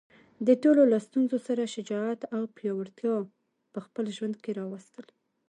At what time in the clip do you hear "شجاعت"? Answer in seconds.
1.75-2.21